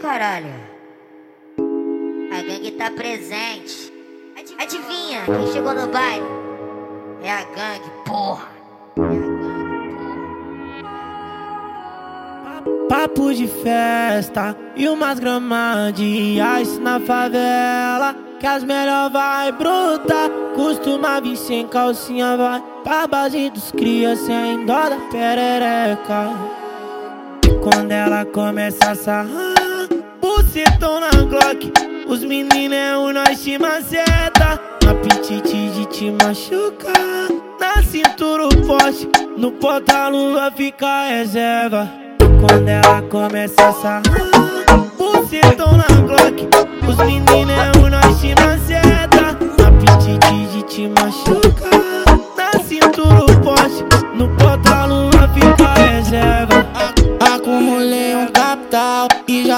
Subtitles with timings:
[0.00, 0.54] caralho.
[2.32, 3.92] A gangue tá presente.
[4.58, 6.26] Adivinha quem chegou no baile?
[7.22, 8.48] É a gangue, porra.
[8.96, 10.20] É a gangue, porra.
[12.88, 15.20] Papo de festa e umas
[16.60, 18.16] ice na favela.
[18.40, 20.30] Que as melhor vai bruta.
[20.56, 26.30] Costuma vir sem calcinha, vai pra base dos cria sem dó da perereca.
[27.62, 29.49] Quando ela começa a sarrar
[30.50, 31.72] bucetão na Glock.
[32.08, 37.28] Os meninos é o nós te maceta apetite de te machucar.
[37.60, 41.88] Na cintura o poste No porta-lua fica reserva.
[42.18, 44.02] Quando ela começa a sarrar
[44.98, 46.48] Bucetão na Glock.
[46.88, 51.70] Os meninos é o nós te maceta apetite de te machucar.
[52.36, 56.66] Na cintura o poste No porta-lua fica reserva.
[57.20, 59.06] Acumulei um capital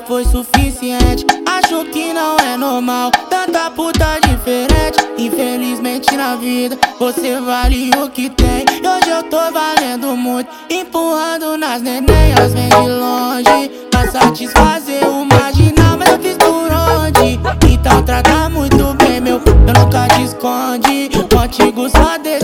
[0.00, 1.24] foi suficiente.
[1.46, 4.98] Acho que não é normal, tanta puta diferente.
[5.16, 8.64] Infelizmente na vida, você vale o que tem.
[8.82, 13.70] E hoje eu tô valendo muito, empurrando nas nenenhas, vem de longe.
[13.90, 17.38] Pra satisfazer o marginal, mas eu fiz por onde?
[17.72, 21.10] Então trata muito bem, meu, eu nunca te esconde.
[21.30, 22.43] Contigo só desejo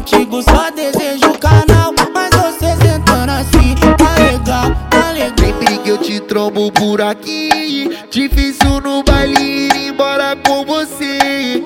[0.00, 5.34] Contigo só desejo canal, mas você sentando assim, tá legal, tá legal.
[5.38, 11.62] Sempre que eu te trombo por aqui, difícil no baile ir embora com você.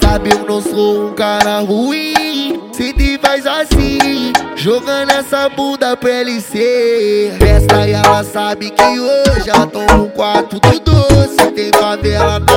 [0.00, 6.08] Sabe, eu não sou um cara ruim, se te faz assim, jogando essa bunda pra
[6.08, 7.34] LC.
[7.40, 11.50] Festa e ela sabe que hoje ela toma um quarto do doce.
[11.56, 12.55] Tem favela na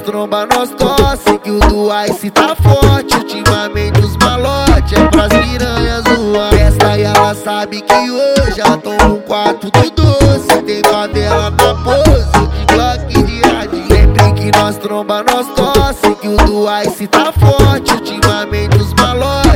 [0.00, 3.16] Nós trombas nós tosse Que o do Ice tá forte.
[3.16, 9.04] Ultimamente os malotes é pras piranhas zoar Festa e ela sabe que hoje Ela toma
[9.04, 10.62] um quarto do doce.
[10.62, 16.14] Tem favela na pose De Glock de Adi Sempre é que nós tromba nós tosse
[16.14, 17.92] Que o do Ice tá forte.
[17.92, 19.49] Ultimamente os malotes